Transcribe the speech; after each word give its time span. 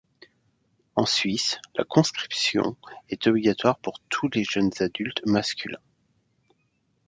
En 0.95 1.05
Suisse, 1.05 1.59
la 1.75 1.83
conscription 1.83 2.75
est 3.09 3.27
obligatoire 3.27 3.77
pour 3.77 3.99
tous 4.09 4.29
les 4.33 4.43
jeunes 4.43 4.71
adultes 4.79 5.21
masculins. 5.27 5.77